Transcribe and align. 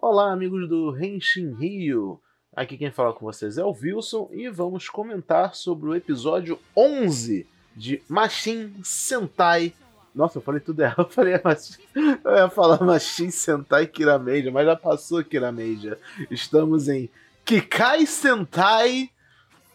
Olá, 0.00 0.32
amigos 0.32 0.68
do 0.68 0.96
Henshin 0.96 1.54
Rio. 1.54 2.20
Aqui 2.54 2.78
quem 2.78 2.90
fala 2.92 3.12
com 3.12 3.26
vocês 3.26 3.58
é 3.58 3.64
o 3.64 3.72
Wilson 3.72 4.28
e 4.32 4.48
vamos 4.48 4.88
comentar 4.88 5.56
sobre 5.56 5.88
o 5.88 5.94
episódio 5.94 6.56
11 6.76 7.44
de 7.74 8.00
Machin 8.08 8.72
Sentai. 8.84 9.72
Nossa, 10.14 10.38
eu 10.38 10.42
falei 10.42 10.60
tudo 10.60 10.80
errado. 10.80 11.00
Eu 11.02 11.08
falei 11.08 11.40
Machin... 11.42 11.82
Eu 12.24 12.36
ia 12.36 12.48
falar 12.48 12.80
Machin 12.80 13.30
Sentai 13.30 13.88
Kirameja, 13.88 14.52
mas 14.52 14.66
já 14.66 14.76
passou 14.76 15.24
Kirameja. 15.24 15.98
Estamos 16.30 16.88
em 16.88 17.10
Kikai 17.44 18.06
Sentai 18.06 19.10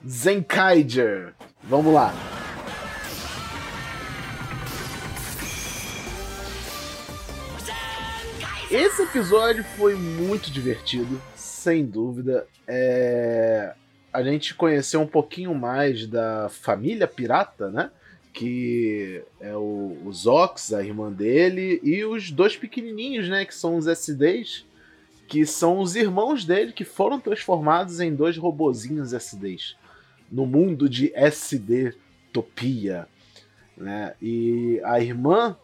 Zenkaiger. 0.07 1.33
Vamos 1.63 1.93
lá. 1.93 2.13
Esse 8.73 9.03
episódio 9.03 9.63
foi 9.63 9.93
muito 9.93 10.49
divertido, 10.49 11.21
sem 11.35 11.85
dúvida. 11.85 12.47
É... 12.67 13.75
A 14.11 14.23
gente 14.23 14.55
conheceu 14.55 14.99
um 14.99 15.05
pouquinho 15.05 15.53
mais 15.53 16.07
da 16.07 16.49
família 16.49 17.07
pirata, 17.07 17.69
né? 17.69 17.91
Que 18.33 19.21
é 19.39 19.55
o, 19.55 19.99
o 20.03 20.11
Zox, 20.11 20.73
a 20.73 20.83
irmã 20.83 21.11
dele, 21.11 21.79
e 21.83 22.03
os 22.03 22.31
dois 22.31 22.57
pequenininhos, 22.57 23.29
né? 23.29 23.45
Que 23.45 23.53
são 23.53 23.77
os 23.77 23.85
SDs, 23.85 24.65
que 25.27 25.45
são 25.45 25.79
os 25.79 25.95
irmãos 25.95 26.43
dele 26.43 26.73
que 26.73 26.83
foram 26.83 27.19
transformados 27.19 27.99
em 27.99 28.15
dois 28.15 28.37
robozinhos 28.37 29.13
SDs 29.13 29.75
no 30.31 30.47
mundo 30.47 30.89
de 30.89 31.11
SD 31.13 31.93
Topia. 32.31 33.07
Né? 33.77 34.15
E 34.19 34.81
a 34.83 34.99
irmã 34.99 35.55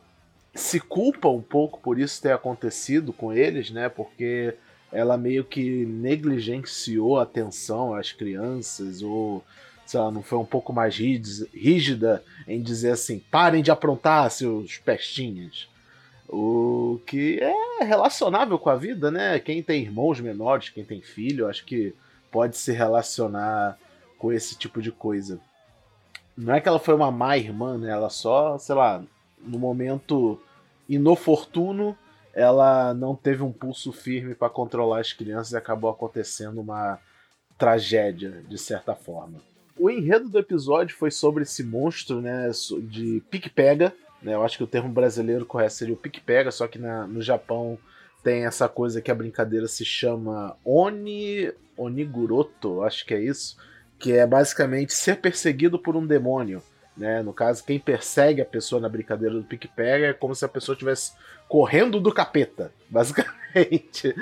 se 0.60 0.80
culpa 0.80 1.30
um 1.30 1.42
pouco 1.42 1.80
por 1.80 2.00
isso 2.00 2.22
ter 2.22 2.32
acontecido 2.32 3.14
com 3.14 3.34
eles, 3.34 3.72
né? 3.72 3.90
Porque 3.90 4.54
ela 4.92 5.18
meio 5.18 5.44
que 5.44 5.86
negligenciou 5.86 7.20
a 7.20 7.24
atenção 7.24 7.94
às 7.94 8.12
crianças 8.12 9.02
ou 9.02 9.44
sei 9.86 10.00
lá, 10.00 10.12
não 10.12 10.22
foi 10.22 10.38
um 10.38 10.46
pouco 10.46 10.72
mais 10.72 10.96
rígida 10.96 12.24
em 12.48 12.62
dizer 12.62 12.92
assim, 12.92 13.24
parem 13.32 13.64
de 13.64 13.72
aprontar 13.72 14.30
seus 14.30 14.78
pestinhas. 14.78 15.68
O 16.28 17.00
que 17.08 17.40
é 17.40 17.84
relacionável 17.84 18.60
com 18.60 18.70
a 18.70 18.76
vida, 18.76 19.10
né? 19.10 19.40
Quem 19.40 19.64
tem 19.64 19.82
irmãos 19.82 20.20
menores, 20.20 20.70
quem 20.70 20.86
tem 20.86 21.02
filho, 21.02 21.48
acho 21.48 21.66
que 21.66 21.96
pode 22.32 22.56
se 22.56 22.72
relacionar 22.72 23.80
com 24.20 24.32
esse 24.32 24.56
tipo 24.56 24.80
de 24.80 24.92
coisa. 24.92 25.40
Não 26.38 26.54
é 26.54 26.62
que 26.62 26.68
ela 26.68 26.78
foi 26.78 26.94
uma 26.94 27.10
má 27.10 27.36
irmã, 27.36 27.76
né? 27.76 27.90
Ela 27.90 28.12
só, 28.12 28.60
sei 28.60 28.76
lá, 28.76 29.02
no 29.42 29.58
momento 29.58 30.40
inoportuno, 30.90 31.98
ela 32.34 32.94
não 32.94 33.16
teve 33.16 33.44
um 33.44 33.52
pulso 33.52 33.94
firme 33.94 34.34
para 34.36 34.50
controlar 34.50 35.00
as 35.00 35.14
crianças 35.14 35.54
e 35.54 35.58
acabou 35.58 35.90
acontecendo 35.90 36.60
uma 36.60 37.00
tragédia, 37.58 38.44
de 38.48 38.58
certa 38.58 38.96
forma. 38.96 39.40
O 39.78 39.90
enredo 39.90 40.28
do 40.28 40.40
episódio 40.40 40.98
foi 40.98 41.12
sobre 41.12 41.44
esse 41.44 41.64
monstro, 41.64 42.20
né, 42.20 42.50
de 42.82 43.24
pique-pega, 43.30 43.94
né? 44.22 44.34
Eu 44.34 44.44
acho 44.44 44.58
que 44.58 44.64
o 44.64 44.68
termo 44.68 44.90
brasileiro 44.90 45.46
correto 45.46 45.74
seria 45.74 45.94
o 45.94 45.98
pique-pega, 45.98 46.52
só 46.52 46.68
que 46.68 46.78
na, 46.78 47.08
no 47.08 47.22
Japão 47.22 47.78
tem 48.24 48.46
essa 48.46 48.68
coisa 48.68 49.02
que 49.02 49.12
a 49.12 49.16
brincadeira 49.16 49.68
se 49.68 49.86
chama 49.86 50.56
Oni 50.66 51.54
Oniguroto, 51.78 52.84
acho 52.84 53.06
que 53.06 53.14
é 53.14 53.22
isso, 53.22 53.58
que 53.98 54.12
é 54.12 54.28
basicamente 54.28 54.94
ser 54.94 55.22
perseguido 55.22 55.80
por 55.80 55.96
um 55.96 56.06
demônio. 56.06 56.62
Né? 57.00 57.24
No 57.24 57.34
caso, 57.34 57.64
quem 57.64 57.80
persegue 57.80 58.42
a 58.42 58.46
pessoa 58.46 58.82
na 58.82 58.90
brincadeira 58.90 59.34
do 59.34 59.44
pique-pega 59.44 60.08
é 60.08 60.14
como 60.14 60.36
se 60.36 60.44
a 60.44 60.50
pessoa 60.50 60.74
estivesse 60.74 61.14
correndo 61.48 62.00
do 62.00 62.12
capeta, 62.12 62.72
basicamente. 62.90 64.14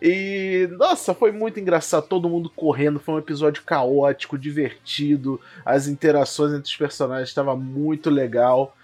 E, 0.00 0.68
nossa, 0.72 1.14
foi 1.14 1.32
muito 1.32 1.58
engraçado, 1.58 2.06
todo 2.06 2.28
mundo 2.28 2.50
correndo, 2.54 3.00
foi 3.00 3.14
um 3.14 3.18
episódio 3.18 3.62
caótico, 3.64 4.38
divertido, 4.38 5.40
as 5.64 5.88
interações 5.88 6.52
entre 6.52 6.70
os 6.70 6.76
personagens 6.76 7.30
estavam 7.30 7.56
muito 7.56 8.10
legal. 8.10 8.76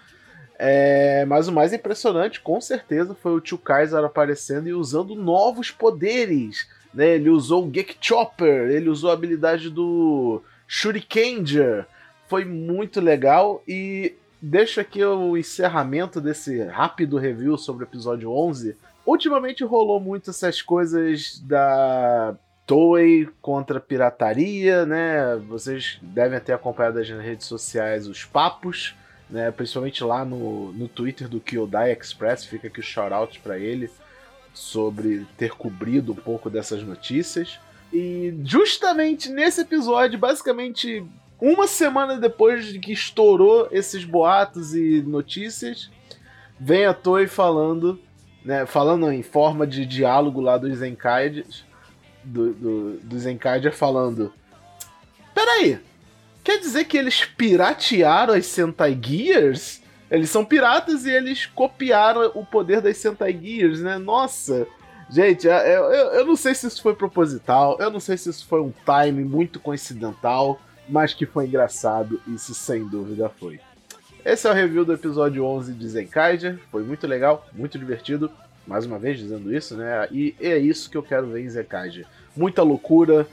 É, 0.59 1.23
mas 1.25 1.47
o 1.47 1.51
mais 1.51 1.71
impressionante, 1.71 2.41
com 2.41 2.59
certeza, 2.59 3.13
foi 3.13 3.33
o 3.33 3.39
Tio 3.39 3.59
Kaiser 3.59 4.03
aparecendo 4.03 4.67
e 4.67 4.73
usando 4.73 5.13
novos 5.13 5.69
poderes 5.69 6.67
né? 6.97 7.15
Ele 7.15 7.29
usou 7.29 7.63
o 7.63 7.69
Geek 7.69 7.95
Chopper, 8.01 8.71
ele 8.71 8.89
usou 8.89 9.11
a 9.11 9.13
habilidade 9.13 9.69
do 9.69 10.41
Shurikenger. 10.67 11.85
Foi 12.27 12.43
muito 12.45 12.99
legal 12.99 13.63
e 13.67 14.15
deixo 14.41 14.79
aqui 14.79 15.03
o 15.03 15.37
encerramento 15.37 16.19
desse 16.21 16.63
rápido 16.63 17.17
review 17.17 17.57
sobre 17.57 17.83
o 17.83 17.87
episódio 17.87 18.31
11. 18.31 18.75
Ultimamente 19.05 19.63
rolou 19.63 19.99
muito 19.99 20.29
essas 20.29 20.61
coisas 20.61 21.39
da 21.39 22.35
Toei 22.65 23.29
contra 23.41 23.79
pirataria, 23.79 24.85
né? 24.85 25.37
Vocês 25.47 25.97
devem 26.01 26.39
ter 26.39 26.51
acompanhado 26.51 26.99
nas 26.99 27.07
redes 27.07 27.47
sociais 27.47 28.07
os 28.07 28.25
papos, 28.25 28.93
né? 29.29 29.49
Principalmente 29.51 30.03
lá 30.03 30.25
no, 30.25 30.73
no 30.73 30.89
Twitter 30.89 31.29
do 31.29 31.39
Kyodai 31.39 31.93
Express, 31.93 32.43
fica 32.43 32.67
aqui 32.67 32.81
o 32.81 32.83
shout-out 32.83 33.39
pra 33.39 33.57
ele 33.57 33.89
sobre 34.53 35.25
ter 35.37 35.51
cobrido 35.51 36.11
um 36.11 36.15
pouco 36.15 36.49
dessas 36.49 36.83
notícias. 36.83 37.57
E 37.93 38.37
justamente 38.43 39.29
nesse 39.29 39.61
episódio, 39.61 40.19
basicamente 40.19 41.05
uma 41.39 41.67
semana 41.67 42.17
depois 42.17 42.65
de 42.65 42.79
que 42.79 42.91
estourou 42.91 43.67
esses 43.71 44.03
boatos 44.03 44.73
e 44.73 45.01
notícias, 45.01 45.89
vem 46.59 46.85
a 46.85 46.93
Toei 46.93 47.27
falando, 47.27 47.99
né, 48.43 48.65
falando 48.65 49.11
em 49.11 49.21
forma 49.21 49.67
de 49.67 49.85
diálogo 49.85 50.41
lá 50.41 50.57
dos 50.57 50.77
Zenkaides, 50.77 51.65
do, 52.23 52.53
do, 52.53 52.93
do 52.97 53.19
Zenkaider 53.19 53.73
falando: 53.73 54.33
Peraí, 55.33 55.79
quer 56.43 56.59
dizer 56.59 56.85
que 56.85 56.97
eles 56.97 57.23
piratearam 57.23 58.33
as 58.33 58.45
Sentai 58.47 58.97
Gears? 58.99 59.81
Eles 60.09 60.29
são 60.29 60.45
piratas 60.45 61.05
e 61.05 61.11
eles 61.11 61.45
copiaram 61.45 62.31
o 62.33 62.45
poder 62.45 62.81
das 62.81 62.97
Sentai 62.97 63.37
Gears, 63.39 63.81
né? 63.81 63.97
Nossa! 63.97 64.65
Gente, 65.09 65.47
é, 65.47 65.73
é, 65.73 65.77
eu, 65.77 65.83
eu 65.83 66.25
não 66.25 66.35
sei 66.35 66.53
se 66.53 66.67
isso 66.67 66.81
foi 66.81 66.93
proposital, 66.93 67.77
eu 67.79 67.89
não 67.89 67.99
sei 67.99 68.17
se 68.17 68.29
isso 68.29 68.45
foi 68.45 68.61
um 68.61 68.73
time 68.85 69.23
muito 69.23 69.57
coincidental, 69.57 70.59
mas 70.87 71.13
que 71.13 71.25
foi 71.25 71.45
engraçado, 71.45 72.21
isso 72.27 72.53
sem 72.53 72.87
dúvida 72.87 73.29
foi. 73.29 73.59
Esse 74.23 74.47
é 74.47 74.51
o 74.51 74.53
review 74.53 74.83
do 74.83 74.93
episódio 74.93 75.45
11 75.45 75.73
de 75.73 75.87
Zenkaiger, 75.87 76.59
foi 76.71 76.83
muito 76.83 77.07
legal, 77.07 77.47
muito 77.53 77.79
divertido, 77.79 78.29
mais 78.65 78.85
uma 78.85 78.99
vez 78.99 79.17
dizendo 79.17 79.55
isso, 79.55 79.77
né? 79.77 80.07
E 80.11 80.35
é 80.39 80.57
isso 80.57 80.89
que 80.89 80.97
eu 80.97 81.03
quero 81.03 81.27
ver 81.27 81.41
em 81.41 81.49
Zenkaiger. 81.49 82.05
Muita 82.35 82.61
loucura, 82.61 83.25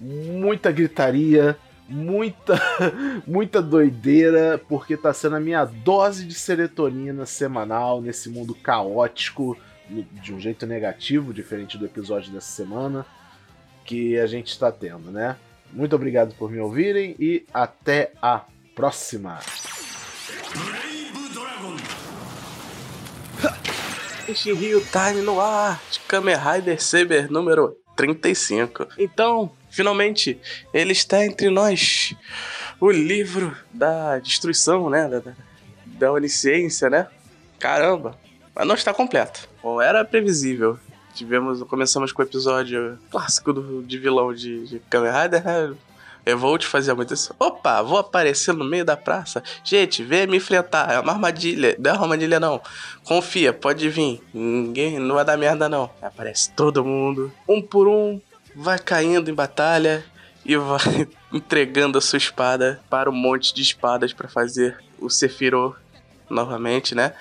muita 0.00 0.72
gritaria, 0.72 1.56
muita 1.88 2.58
muita 3.26 3.60
doideira, 3.60 4.60
porque 4.68 4.96
tá 4.96 5.12
sendo 5.12 5.36
a 5.36 5.40
minha 5.40 5.64
dose 5.64 6.24
de 6.24 6.34
serotonina 6.34 7.26
semanal 7.26 8.00
nesse 8.00 8.30
mundo 8.30 8.54
caótico, 8.54 9.56
de 9.90 10.34
um 10.34 10.40
jeito 10.40 10.66
negativo, 10.66 11.32
diferente 11.32 11.78
do 11.78 11.86
episódio 11.86 12.32
dessa 12.32 12.50
semana, 12.50 13.06
que 13.84 14.18
a 14.18 14.26
gente 14.26 14.48
está 14.48 14.70
tendo, 14.70 15.10
né? 15.10 15.36
Muito 15.72 15.94
obrigado 15.94 16.34
por 16.34 16.50
me 16.50 16.60
ouvirem 16.60 17.14
e 17.18 17.44
até 17.52 18.12
a 18.20 18.44
próxima! 18.74 19.38
Rio 24.28 24.80
Time 24.80 25.22
no 25.22 25.40
ar 25.40 25.80
de 25.90 26.00
Kamen 26.00 26.36
Rider 26.36 26.82
Saber 26.82 27.30
número 27.30 27.76
35. 27.96 28.86
Então, 28.98 29.50
finalmente, 29.70 30.38
ele 30.72 30.92
está 30.92 31.24
entre 31.24 31.48
nós. 31.50 32.14
O 32.80 32.90
livro 32.90 33.56
da 33.72 34.18
destruição, 34.18 34.88
né? 34.90 35.08
Da, 35.08 35.32
da 35.86 36.12
onisciência, 36.12 36.90
né? 36.90 37.08
Caramba. 37.58 38.16
Mas 38.54 38.66
não 38.66 38.74
está 38.74 38.92
completo. 38.92 39.48
Bom, 39.62 39.80
era 39.80 40.04
previsível. 40.04 40.78
Tivemos, 41.18 41.60
começamos 41.64 42.12
com 42.12 42.22
o 42.22 42.24
episódio 42.24 42.96
clássico 43.10 43.52
do, 43.52 43.82
de 43.82 43.98
vilão 43.98 44.32
de, 44.32 44.68
de 44.68 44.78
Kamen 44.88 45.10
Rider, 45.10 45.44
né? 45.44 45.74
Revolt 46.24 46.64
fazia 46.64 46.94
muito 46.94 47.12
isso. 47.12 47.34
Opa, 47.40 47.82
vou 47.82 47.98
aparecer 47.98 48.54
no 48.54 48.64
meio 48.64 48.84
da 48.84 48.96
praça. 48.96 49.42
Gente, 49.64 50.04
vem 50.04 50.28
me 50.28 50.36
enfrentar. 50.36 50.92
É 50.92 51.00
uma 51.00 51.14
armadilha. 51.14 51.74
Não 51.76 51.90
é 51.90 51.94
uma 51.94 52.02
armadilha, 52.04 52.38
não. 52.38 52.60
Confia, 53.02 53.52
pode 53.52 53.88
vir. 53.88 54.22
Ninguém, 54.32 55.00
não 55.00 55.16
vai 55.16 55.24
dar 55.24 55.36
merda, 55.36 55.68
não. 55.68 55.90
Aparece 56.00 56.52
todo 56.52 56.84
mundo. 56.84 57.32
Um 57.48 57.60
por 57.60 57.88
um, 57.88 58.20
vai 58.54 58.78
caindo 58.78 59.28
em 59.28 59.34
batalha 59.34 60.04
e 60.46 60.56
vai 60.56 61.08
entregando 61.34 61.98
a 61.98 62.00
sua 62.00 62.18
espada 62.18 62.80
para 62.88 63.10
um 63.10 63.14
monte 63.14 63.52
de 63.52 63.60
espadas 63.60 64.12
para 64.12 64.28
fazer 64.28 64.78
o 65.00 65.10
Sephiroth 65.10 65.74
novamente, 66.30 66.94
né? 66.94 67.12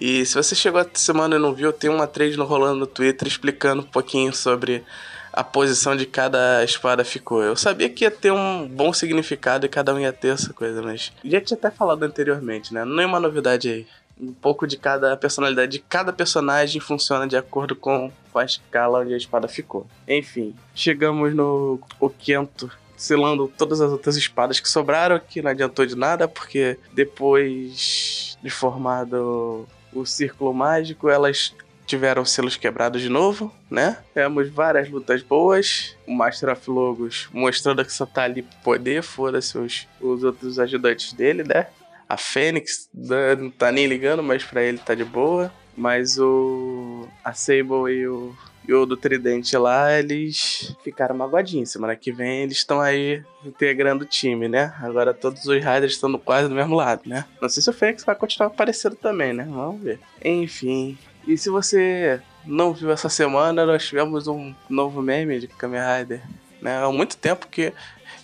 E 0.00 0.24
se 0.26 0.34
você 0.34 0.54
chegou 0.54 0.80
essa 0.80 0.90
semana 0.94 1.36
e 1.36 1.38
não 1.38 1.54
viu, 1.54 1.72
tem 1.72 1.90
uma 1.90 2.06
trade 2.06 2.36
no 2.36 2.44
rolando 2.44 2.80
no 2.80 2.86
Twitter 2.86 3.28
explicando 3.28 3.82
um 3.82 3.86
pouquinho 3.86 4.34
sobre 4.34 4.84
a 5.32 5.42
posição 5.42 5.96
de 5.96 6.06
cada 6.06 6.62
espada 6.62 7.04
ficou. 7.04 7.42
Eu 7.42 7.56
sabia 7.56 7.90
que 7.90 8.04
ia 8.04 8.10
ter 8.10 8.30
um 8.30 8.68
bom 8.68 8.92
significado 8.92 9.66
e 9.66 9.68
cada 9.68 9.92
um 9.92 9.98
ia 9.98 10.12
ter 10.12 10.28
essa 10.28 10.52
coisa, 10.52 10.80
mas 10.80 11.12
já 11.24 11.40
tinha 11.40 11.58
até 11.58 11.70
falado 11.70 12.02
anteriormente, 12.04 12.72
né? 12.72 12.84
Não 12.84 13.02
é 13.02 13.06
uma 13.06 13.18
novidade 13.18 13.68
aí. 13.68 13.86
Um 14.20 14.32
pouco 14.32 14.64
de 14.64 14.76
cada 14.76 15.16
personalidade 15.16 15.72
de 15.72 15.78
cada 15.80 16.12
personagem 16.12 16.80
funciona 16.80 17.26
de 17.26 17.36
acordo 17.36 17.74
com 17.74 18.12
a 18.32 18.44
escala 18.44 19.00
onde 19.00 19.12
a 19.12 19.16
espada 19.16 19.48
ficou. 19.48 19.88
Enfim, 20.06 20.54
chegamos 20.72 21.34
no 21.34 21.80
o 21.98 22.08
quinto 22.08 22.70
selando 22.96 23.52
todas 23.58 23.80
as 23.80 23.90
outras 23.90 24.16
espadas 24.16 24.60
que 24.60 24.68
sobraram, 24.68 25.18
que 25.18 25.42
não 25.42 25.50
adiantou 25.50 25.84
de 25.84 25.96
nada, 25.96 26.28
porque 26.28 26.78
depois 26.92 28.38
de 28.40 28.50
formado 28.50 29.66
o 29.94 30.06
círculo 30.06 30.52
mágico, 30.52 31.08
elas 31.08 31.54
tiveram 31.86 32.24
selos 32.24 32.56
quebrados 32.56 33.00
de 33.00 33.08
novo, 33.08 33.52
né? 33.70 33.98
Temos 34.12 34.48
várias 34.48 34.88
lutas 34.88 35.22
boas. 35.22 35.96
O 36.06 36.14
Master 36.14 36.50
of 36.50 36.70
Logos 36.70 37.28
mostrando 37.32 37.84
que 37.84 37.92
só 37.92 38.06
tá 38.06 38.22
ali 38.22 38.42
pro 38.42 38.56
poder, 38.62 39.02
foda-se 39.02 39.56
os, 39.58 39.86
os 40.00 40.24
outros 40.24 40.58
ajudantes 40.58 41.12
dele, 41.12 41.44
né? 41.44 41.66
A 42.08 42.16
Fênix 42.16 42.88
né, 42.92 43.34
não 43.36 43.50
tá 43.50 43.72
nem 43.72 43.86
ligando, 43.86 44.22
mas 44.22 44.44
pra 44.44 44.62
ele 44.62 44.78
tá 44.78 44.94
de 44.94 45.04
boa. 45.04 45.52
Mas 45.76 46.18
o. 46.18 47.08
A 47.24 47.32
Sable 47.32 47.92
e 47.92 48.06
o. 48.06 48.34
E 48.66 48.72
o 48.72 48.86
do 48.86 48.96
Tridente 48.96 49.56
lá, 49.56 49.92
eles 49.92 50.74
ficaram 50.82 51.14
magoadinhos. 51.16 51.70
Semana 51.70 51.94
que 51.94 52.10
vem 52.10 52.44
eles 52.44 52.56
estão 52.56 52.80
aí 52.80 53.22
integrando 53.44 54.04
o 54.04 54.08
time, 54.08 54.48
né? 54.48 54.74
Agora 54.80 55.12
todos 55.12 55.44
os 55.44 55.56
Riders 55.56 55.92
estão 55.92 56.10
quase 56.18 56.48
do 56.48 56.54
mesmo 56.54 56.74
lado, 56.74 57.02
né? 57.04 57.26
Não 57.40 57.48
sei 57.48 57.62
se 57.62 57.68
o 57.68 57.72
Fênix 57.72 58.04
vai 58.04 58.14
continuar 58.14 58.46
aparecendo 58.46 58.96
também, 58.96 59.34
né? 59.34 59.46
Vamos 59.48 59.82
ver. 59.82 60.00
Enfim, 60.24 60.96
e 61.26 61.36
se 61.36 61.50
você 61.50 62.20
não 62.46 62.72
viu 62.72 62.90
essa 62.90 63.08
semana, 63.08 63.64
nós 63.64 63.86
tivemos 63.86 64.26
um 64.26 64.54
novo 64.68 65.02
meme 65.02 65.40
de 65.40 65.48
Kamen 65.48 65.80
Rider. 65.80 66.22
Né? 66.60 66.82
Há 66.82 66.90
muito 66.90 67.16
tempo 67.16 67.46
que 67.48 67.72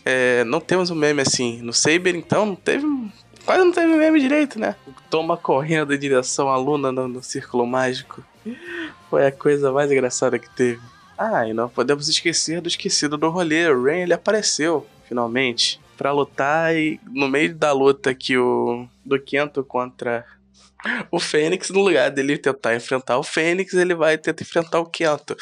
é, 0.05 0.45
não 0.45 0.61
temos 0.61 0.91
um 0.91 0.95
meme 0.95 1.23
assim. 1.23 1.61
No 1.63 1.73
Saber, 1.73 2.15
então, 2.15 2.47
não 2.47 2.55
teve. 2.55 2.87
Quase 3.45 3.65
não 3.65 3.73
teve 3.73 3.95
meme 3.95 4.21
direito, 4.21 4.59
né? 4.59 4.77
Toma 5.09 5.37
correndo 5.37 5.95
em 5.95 5.99
direção 5.99 6.49
à 6.49 6.57
Luna 6.57 6.93
no, 6.93 7.09
no 7.09 7.23
Círculo 7.23 7.67
Mágico. 7.67 8.23
Foi 9.11 9.27
a 9.27 9.33
coisa 9.33 9.73
mais 9.73 9.91
engraçada 9.91 10.39
que 10.39 10.49
teve. 10.51 10.81
Ah, 11.19 11.47
e 11.47 11.53
não 11.53 11.69
podemos 11.69 12.09
esquecer 12.09 12.61
do 12.63 12.69
esquecido 12.69 13.19
do 13.19 13.29
rolê. 13.29 13.69
O 13.69 13.85
Rain 13.85 14.03
ele 14.03 14.15
apareceu, 14.15 14.87
finalmente, 15.07 15.81
para 15.99 16.13
lutar 16.13 16.75
e 16.75 16.99
no 17.11 17.29
meio 17.29 17.55
da 17.55 17.73
luta 17.73 18.15
que 18.15 18.39
o 18.39 18.89
do 19.05 19.21
Kento 19.21 19.63
contra 19.63 20.25
o 21.11 21.21
Fênix, 21.21 21.69
no 21.69 21.81
lugar 21.81 22.11
dele 22.11 22.39
tentar 22.39 22.75
enfrentar 22.75 23.19
o 23.19 23.23
Fênix, 23.23 23.75
ele 23.75 23.95
vai 23.95 24.17
tentar 24.17 24.43
enfrentar 24.43 24.81
o 24.81 24.87
Kento. 24.87 25.37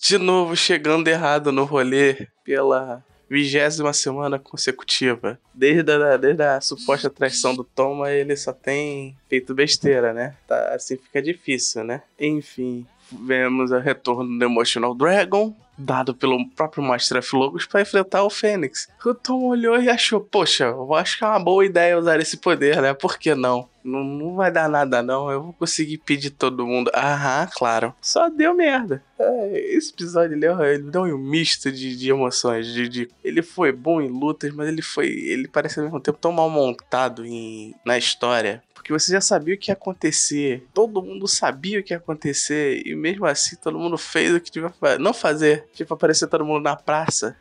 De 0.00 0.18
novo, 0.18 0.54
chegando 0.54 1.08
errado 1.08 1.50
no 1.50 1.64
rolê 1.64 2.28
pela 2.44 3.02
vigésima 3.28 3.92
semana 3.92 4.38
consecutiva. 4.38 5.38
Desde 5.52 5.90
a, 5.90 6.16
desde 6.16 6.42
a 6.42 6.60
suposta 6.60 7.10
traição 7.10 7.54
do 7.54 7.64
Toma, 7.64 8.12
ele 8.12 8.36
só 8.36 8.52
tem 8.52 9.16
feito 9.28 9.54
besteira, 9.54 10.12
né? 10.12 10.36
Tá, 10.46 10.74
assim 10.74 10.96
fica 10.96 11.20
difícil, 11.20 11.82
né? 11.82 12.02
Enfim, 12.20 12.86
vemos 13.10 13.70
o 13.70 13.78
retorno 13.78 14.38
do 14.38 14.44
Emotional 14.44 14.94
Dragon, 14.94 15.54
dado 15.76 16.14
pelo 16.14 16.48
próprio 16.50 16.82
Master 16.82 17.18
of 17.18 17.36
Logos 17.36 17.66
para 17.66 17.82
enfrentar 17.82 18.22
o 18.22 18.30
Fênix. 18.30 18.88
O 19.04 19.14
Tom 19.14 19.44
olhou 19.44 19.80
e 19.80 19.88
achou, 19.88 20.20
poxa, 20.20 20.64
eu 20.64 20.94
acho 20.94 21.18
que 21.18 21.24
é 21.24 21.26
uma 21.26 21.40
boa 21.40 21.64
ideia 21.64 21.98
usar 21.98 22.20
esse 22.20 22.36
poder, 22.36 22.80
né? 22.80 22.94
Por 22.94 23.18
que 23.18 23.34
não? 23.34 23.68
Não, 23.82 24.02
não 24.02 24.34
vai 24.34 24.50
dar 24.50 24.68
nada 24.68 25.02
não, 25.02 25.30
eu 25.30 25.42
vou 25.42 25.52
conseguir 25.52 25.98
pedir 25.98 26.30
todo 26.30 26.66
mundo. 26.66 26.90
Aham, 26.94 27.48
claro. 27.54 27.94
Só 28.00 28.30
deu 28.30 28.54
merda. 28.54 29.02
É, 29.18 29.74
esse 29.74 29.92
episódio 29.92 30.34
ele, 30.36 30.46
é, 30.46 30.74
ele 30.74 30.90
deu 30.90 31.02
um 31.02 31.18
misto 31.18 31.70
de, 31.70 31.94
de 31.94 32.10
emoções. 32.10 32.66
De, 32.66 32.88
de, 32.88 33.10
ele 33.22 33.42
foi 33.42 33.72
bom 33.72 34.00
em 34.00 34.08
lutas, 34.08 34.52
mas 34.54 34.68
ele 34.68 34.80
foi. 34.80 35.08
Ele 35.08 35.46
parece 35.46 35.78
ao 35.78 35.84
mesmo 35.84 36.00
tempo 36.00 36.18
tão 36.18 36.32
mal 36.32 36.48
montado 36.48 37.26
em, 37.26 37.74
na 37.84 37.98
história 37.98 38.62
porque 38.84 38.92
você 38.92 39.12
já 39.12 39.20
sabia 39.22 39.54
o 39.54 39.58
que 39.58 39.70
ia 39.70 39.72
acontecer. 39.72 40.66
Todo 40.74 41.02
mundo 41.02 41.26
sabia 41.26 41.80
o 41.80 41.82
que 41.82 41.94
ia 41.94 41.96
acontecer. 41.96 42.86
E 42.86 42.94
mesmo 42.94 43.24
assim, 43.24 43.56
todo 43.56 43.78
mundo 43.78 43.96
fez 43.96 44.34
o 44.34 44.38
que 44.38 44.50
devia 44.50 44.70
não 45.00 45.14
fazer. 45.14 45.66
Tipo, 45.72 45.94
aparecer 45.94 46.26
todo 46.26 46.44
mundo 46.44 46.62
na 46.62 46.76
praça 46.76 47.34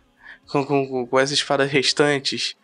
com, 0.47 0.65
com, 0.65 1.05
com 1.05 1.19
essas 1.19 1.41
restantes. 1.69 2.55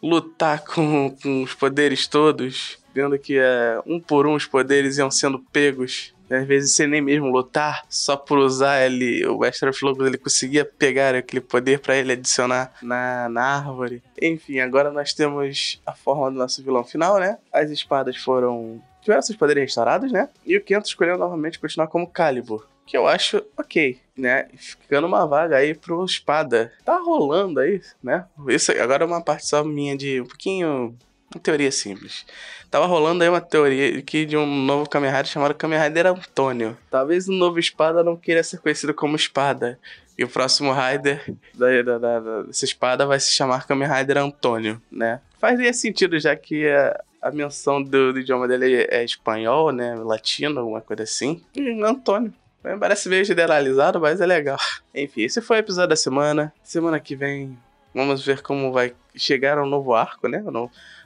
Lutar 0.00 0.62
com, 0.64 1.10
com 1.20 1.42
os 1.42 1.54
poderes 1.54 2.06
todos. 2.06 2.78
Vendo 2.94 3.18
que 3.18 3.36
é, 3.36 3.80
um 3.84 3.98
por 3.98 4.28
um 4.28 4.34
os 4.36 4.46
poderes 4.46 4.96
iam 4.96 5.10
sendo 5.10 5.40
pegos 5.40 6.14
às 6.30 6.46
vezes 6.46 6.72
sem 6.72 6.86
nem 6.86 7.00
mesmo 7.00 7.26
lutar, 7.26 7.82
só 7.88 8.16
por 8.16 8.38
usar 8.38 8.84
ele, 8.84 9.26
o 9.26 9.44
Extra 9.44 9.70
Logos 9.82 10.06
ele 10.06 10.18
conseguia 10.18 10.64
pegar 10.64 11.14
aquele 11.14 11.40
poder 11.40 11.80
para 11.80 11.96
ele 11.96 12.12
adicionar 12.12 12.72
na, 12.82 13.28
na 13.28 13.42
árvore. 13.42 14.02
Enfim, 14.20 14.60
agora 14.60 14.90
nós 14.90 15.12
temos 15.12 15.80
a 15.84 15.92
forma 15.92 16.30
do 16.30 16.38
nosso 16.38 16.62
vilão 16.62 16.84
final, 16.84 17.18
né? 17.18 17.38
As 17.52 17.70
espadas 17.70 18.16
foram. 18.16 18.80
tiveram 19.00 19.22
seus 19.22 19.36
poderes 19.36 19.62
restaurados, 19.62 20.12
né? 20.12 20.28
E 20.46 20.56
o 20.56 20.62
Kento 20.62 20.86
escolheu 20.86 21.18
novamente 21.18 21.58
continuar 21.58 21.88
como 21.88 22.06
Calibur. 22.06 22.66
Que 22.86 22.96
eu 22.96 23.06
acho 23.06 23.42
ok, 23.56 23.98
né? 24.16 24.48
Ficando 24.56 25.06
uma 25.06 25.26
vaga 25.26 25.56
aí 25.56 25.74
pro 25.74 26.04
espada. 26.04 26.72
Tá 26.84 26.98
rolando 26.98 27.60
aí, 27.60 27.80
né? 28.02 28.26
Isso 28.48 28.72
agora 28.72 29.04
é 29.04 29.06
uma 29.06 29.22
parte 29.22 29.46
só 29.46 29.62
minha 29.62 29.96
de 29.96 30.20
um 30.20 30.26
pouquinho. 30.26 30.96
Uma 31.32 31.40
teoria 31.40 31.70
simples. 31.70 32.26
Tava 32.68 32.86
rolando 32.86 33.22
aí 33.22 33.28
uma 33.28 33.40
teoria 33.40 33.98
aqui 33.98 34.26
de 34.26 34.36
um 34.36 34.44
novo 34.44 34.88
Kamen 34.88 35.10
Rider 35.10 35.26
chamado 35.26 35.54
Kamen 35.54 35.78
Rider 35.78 36.06
Antônio. 36.06 36.76
Talvez 36.90 37.28
o 37.28 37.32
novo 37.32 37.58
espada 37.58 38.02
não 38.02 38.16
queira 38.16 38.42
ser 38.42 38.58
conhecido 38.58 38.92
como 38.92 39.14
espada. 39.14 39.78
E 40.18 40.24
o 40.24 40.28
próximo 40.28 40.72
Rider 40.72 41.34
da, 41.54 41.82
da, 41.82 41.98
da, 41.98 42.42
dessa 42.42 42.64
espada 42.64 43.06
vai 43.06 43.18
se 43.20 43.30
chamar 43.30 43.66
Kamen 43.66 43.88
Rider 43.88 44.18
Antônio, 44.18 44.82
né? 44.90 45.20
Fazia 45.38 45.72
sentido, 45.72 46.18
já 46.18 46.34
que 46.34 46.68
a, 46.68 47.00
a 47.22 47.30
menção 47.30 47.82
do, 47.82 48.12
do, 48.12 48.18
idioma 48.18 48.48
dele 48.48 48.86
é 48.90 49.04
espanhol, 49.04 49.70
né? 49.72 49.94
Latino, 49.94 50.60
alguma 50.60 50.80
coisa 50.80 51.04
assim. 51.04 51.42
E 51.54 51.82
Antônio. 51.82 52.34
Parece 52.78 53.08
meio 53.08 53.24
generalizado, 53.24 54.00
mas 54.00 54.20
é 54.20 54.26
legal. 54.26 54.58
Enfim, 54.94 55.22
esse 55.22 55.40
foi 55.40 55.58
o 55.58 55.60
episódio 55.60 55.90
da 55.90 55.96
semana. 55.96 56.52
Semana 56.62 57.00
que 57.00 57.16
vem 57.16 57.56
vamos 57.94 58.24
ver 58.24 58.42
como 58.42 58.72
vai 58.72 58.94
chegar 59.14 59.58
ao 59.58 59.66
novo 59.66 59.94
arco, 59.94 60.28
né? 60.28 60.42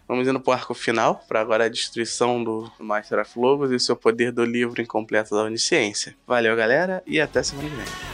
Vamos 0.06 0.28
indo 0.28 0.38
pro 0.38 0.52
arco 0.52 0.74
final, 0.74 1.24
para 1.26 1.40
agora 1.40 1.64
a 1.64 1.68
destruição 1.68 2.44
do 2.44 2.70
Master 2.78 3.20
of 3.20 3.38
Logos 3.38 3.70
e 3.70 3.80
seu 3.80 3.96
poder 3.96 4.32
do 4.32 4.44
livro 4.44 4.82
incompleto 4.82 5.34
da 5.34 5.42
Onisciência. 5.44 6.14
Valeu, 6.26 6.54
galera, 6.54 7.02
e 7.06 7.20
até 7.20 7.42
semana 7.42 7.68
que 7.70 7.76
vem. 7.76 8.13